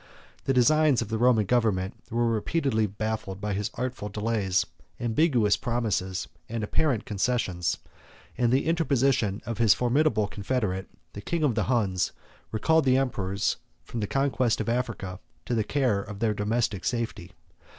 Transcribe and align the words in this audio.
The 0.45 0.51
designs 0.53 1.03
of 1.03 1.09
the 1.09 1.19
Roman 1.19 1.45
government 1.45 1.93
were 2.09 2.25
repeatedly 2.27 2.87
baffled 2.87 3.39
by 3.39 3.53
his 3.53 3.69
artful 3.75 4.09
delays, 4.09 4.65
ambiguous 4.99 5.55
promises, 5.55 6.27
and 6.49 6.63
apparent 6.63 7.05
concessions; 7.05 7.77
and 8.35 8.51
the 8.51 8.65
interposition 8.65 9.43
of 9.45 9.59
his 9.59 9.75
formidable 9.75 10.25
confederate, 10.27 10.87
the 11.13 11.21
king 11.21 11.43
of 11.43 11.53
the 11.53 11.65
Huns, 11.65 12.13
recalled 12.51 12.85
the 12.85 12.97
emperors 12.97 13.57
from 13.83 13.99
the 13.99 14.07
conquest 14.07 14.59
of 14.59 14.67
Africa 14.67 15.19
to 15.45 15.53
the 15.53 15.63
care 15.63 16.01
of 16.01 16.17
their 16.17 16.33
domestic 16.33 16.83
safety. 16.83 17.33